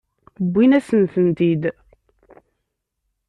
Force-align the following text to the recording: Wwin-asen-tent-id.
Wwin-asen-tent-id. 0.43 1.63